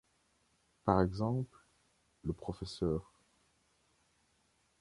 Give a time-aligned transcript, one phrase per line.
[0.83, 1.55] Par exemple,
[2.23, 3.01] le Pr.